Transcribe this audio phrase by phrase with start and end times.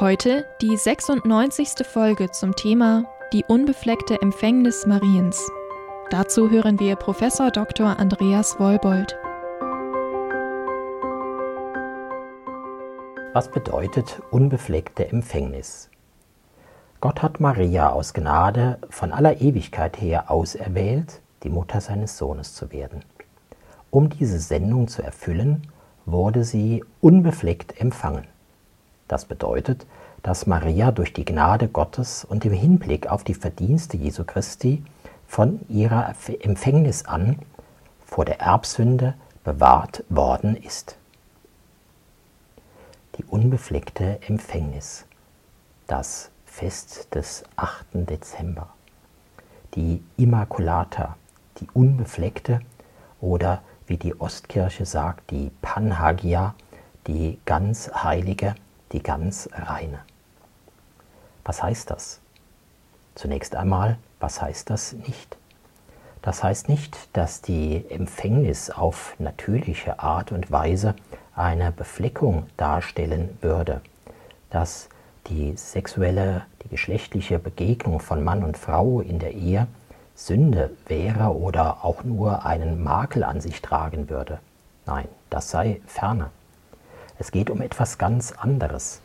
[0.00, 1.86] Heute die 96.
[1.86, 5.48] Folge zum Thema Die unbefleckte Empfängnis Mariens.
[6.10, 7.96] Dazu hören wir Professor Dr.
[7.96, 9.16] Andreas Wollbold.
[13.34, 15.90] Was bedeutet unbefleckte Empfängnis?
[17.00, 22.72] Gott hat Maria aus Gnade von aller Ewigkeit her auserwählt, die Mutter seines Sohnes zu
[22.72, 23.04] werden.
[23.92, 25.68] Um diese Sendung zu erfüllen,
[26.04, 28.26] wurde sie unbefleckt empfangen.
[29.08, 29.86] Das bedeutet,
[30.22, 34.82] dass Maria durch die Gnade Gottes und im Hinblick auf die Verdienste Jesu Christi
[35.26, 37.38] von ihrer Empfängnis an
[38.06, 40.96] vor der Erbsünde bewahrt worden ist.
[43.18, 45.04] Die unbefleckte Empfängnis,
[45.86, 47.86] das Fest des 8.
[47.92, 48.68] Dezember,
[49.74, 51.16] die Immaculata,
[51.58, 52.60] die unbefleckte
[53.20, 56.54] oder wie die Ostkirche sagt, die Panhagia,
[57.06, 58.54] die ganz heilige
[58.94, 59.98] die ganz reine.
[61.44, 62.20] Was heißt das?
[63.16, 65.36] Zunächst einmal, was heißt das nicht?
[66.22, 70.94] Das heißt nicht, dass die Empfängnis auf natürliche Art und Weise
[71.34, 73.82] eine Befleckung darstellen würde,
[74.48, 74.88] dass
[75.26, 79.66] die sexuelle, die geschlechtliche Begegnung von Mann und Frau in der Ehe
[80.14, 84.38] Sünde wäre oder auch nur einen Makel an sich tragen würde.
[84.86, 86.30] Nein, das sei ferne.
[87.18, 89.00] Es geht um etwas ganz anderes.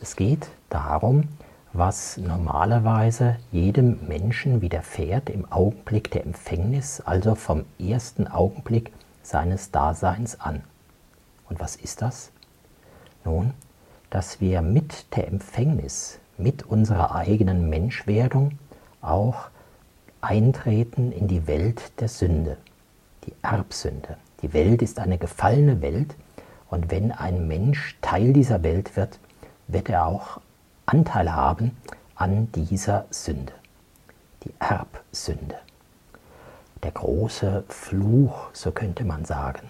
[0.00, 1.28] Es geht darum,
[1.72, 8.92] was normalerweise jedem Menschen widerfährt im Augenblick der Empfängnis, also vom ersten Augenblick
[9.22, 10.62] seines Daseins an.
[11.48, 12.30] Und was ist das?
[13.24, 13.54] Nun,
[14.10, 18.58] dass wir mit der Empfängnis, mit unserer eigenen Menschwerdung
[19.00, 19.48] auch
[20.20, 22.56] eintreten in die Welt der Sünde,
[23.24, 24.16] die Erbsünde.
[24.42, 26.14] Die Welt ist eine gefallene Welt,
[26.70, 29.18] und wenn ein Mensch Teil dieser Welt wird,
[29.68, 30.40] wird er auch
[30.86, 31.76] Anteil haben
[32.14, 33.52] an dieser Sünde,
[34.44, 35.56] die Erbsünde.
[36.82, 39.68] Der große Fluch, so könnte man sagen,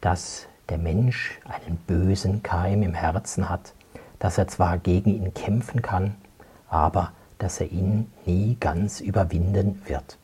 [0.00, 3.72] dass der Mensch einen bösen Keim im Herzen hat,
[4.18, 6.16] dass er zwar gegen ihn kämpfen kann,
[6.68, 10.18] aber dass er ihn nie ganz überwinden wird.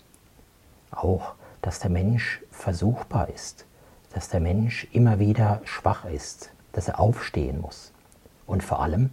[0.91, 3.65] Auch, dass der Mensch versuchbar ist,
[4.15, 7.93] dass der Mensch immer wieder schwach ist, dass er aufstehen muss.
[8.47, 9.11] Und vor allem,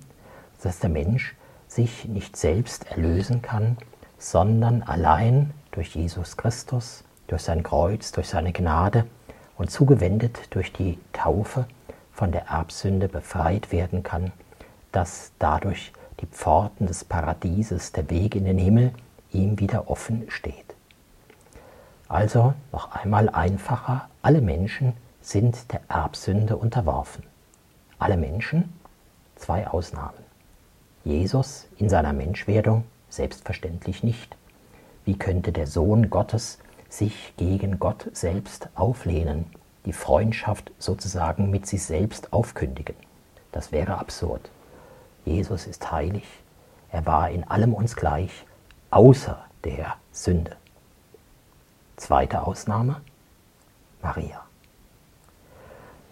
[0.63, 1.35] dass der Mensch
[1.67, 3.77] sich nicht selbst erlösen kann,
[4.17, 9.05] sondern allein durch Jesus Christus, durch sein Kreuz, durch seine Gnade
[9.57, 11.65] und zugewendet durch die Taufe
[12.11, 14.31] von der Erbsünde befreit werden kann,
[14.91, 18.93] dass dadurch die Pforten des Paradieses, der Weg in den Himmel
[19.31, 20.75] ihm wieder offen steht.
[22.11, 24.91] Also noch einmal einfacher, alle Menschen
[25.21, 27.23] sind der Erbsünde unterworfen.
[27.99, 28.73] Alle Menschen,
[29.37, 30.17] zwei Ausnahmen.
[31.05, 34.35] Jesus in seiner Menschwerdung selbstverständlich nicht.
[35.05, 39.45] Wie könnte der Sohn Gottes sich gegen Gott selbst auflehnen,
[39.85, 42.97] die Freundschaft sozusagen mit sich selbst aufkündigen?
[43.53, 44.49] Das wäre absurd.
[45.23, 46.25] Jesus ist heilig,
[46.89, 48.45] er war in allem uns gleich,
[48.89, 50.57] außer der Sünde.
[51.95, 53.01] Zweite Ausnahme,
[54.01, 54.41] Maria.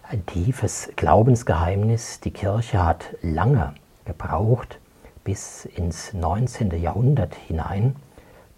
[0.02, 2.20] Ein tiefes Glaubensgeheimnis.
[2.20, 3.74] Die Kirche hat lange
[4.04, 4.78] gebraucht,
[5.24, 6.80] bis ins 19.
[6.80, 7.96] Jahrhundert hinein,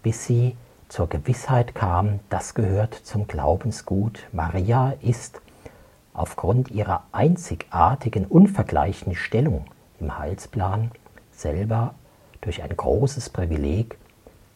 [0.01, 0.55] bis sie
[0.89, 4.27] zur Gewissheit kam, das gehört zum Glaubensgut.
[4.31, 5.41] Maria ist
[6.13, 9.65] aufgrund ihrer einzigartigen, unvergleichlichen Stellung
[9.99, 10.91] im Heilsplan
[11.31, 11.95] selber
[12.41, 13.97] durch ein großes Privileg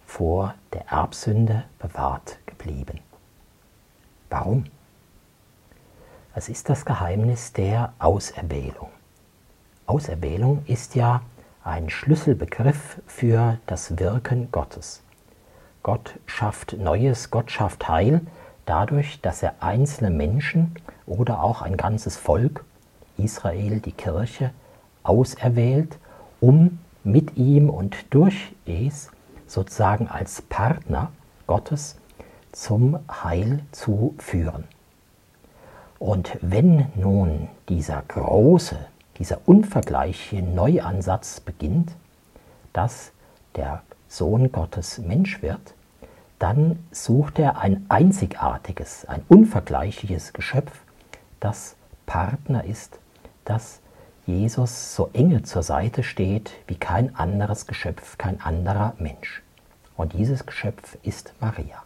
[0.07, 3.01] vor der Erbsünde bewahrt geblieben.
[4.30, 4.63] Warum?
[6.33, 8.89] Es ist das Geheimnis der Auserwählung.
[9.86, 11.21] Auserwählung ist ja
[11.63, 15.04] ein Schlüsselbegriff für das Wirken Gottes.
[15.83, 18.21] Gott schafft Neues, Gott schafft Heil
[18.65, 20.75] dadurch, dass er einzelne Menschen
[21.06, 22.63] oder auch ein ganzes Volk,
[23.18, 24.51] Israel, die Kirche,
[25.04, 25.98] auserwählt,
[26.39, 29.09] um mit ihm und durch es
[29.47, 31.11] sozusagen als Partner
[31.47, 31.95] Gottes
[32.51, 34.65] zum Heil zu führen.
[35.99, 38.77] Und wenn nun dieser große
[39.17, 41.94] dieser unvergleichliche Neuansatz beginnt,
[42.73, 43.11] dass
[43.55, 45.73] der Sohn Gottes Mensch wird,
[46.39, 50.71] dann sucht er ein einzigartiges, ein unvergleichliches Geschöpf,
[51.39, 52.99] das Partner ist,
[53.44, 53.79] das
[54.27, 59.41] Jesus so enge zur Seite steht wie kein anderes Geschöpf, kein anderer Mensch.
[59.95, 61.81] Und dieses Geschöpf ist Maria.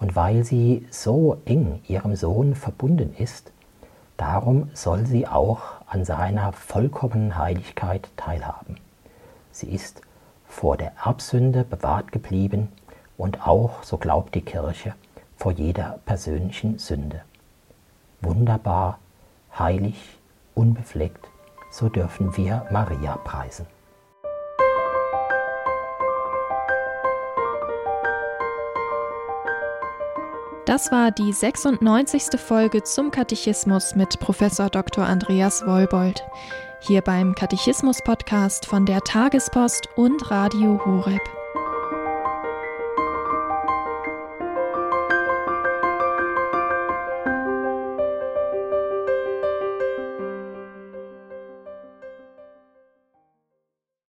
[0.00, 3.52] Und weil sie so eng ihrem Sohn verbunden ist,
[4.16, 8.80] darum soll sie auch an seiner vollkommenen Heiligkeit teilhaben.
[9.52, 10.02] Sie ist
[10.48, 12.66] vor der Erbsünde bewahrt geblieben
[13.16, 14.94] und auch, so glaubt die Kirche,
[15.36, 17.22] vor jeder persönlichen Sünde.
[18.22, 18.98] Wunderbar,
[19.56, 20.17] heilig,
[20.58, 21.30] unbefleckt,
[21.70, 23.66] so dürfen wir Maria preisen.
[30.66, 32.38] Das war die 96.
[32.38, 35.06] Folge zum Katechismus mit Professor Dr.
[35.06, 36.22] Andreas Wollbold.
[36.80, 41.37] Hier beim Katechismus-Podcast von der Tagespost und Radio Horeb.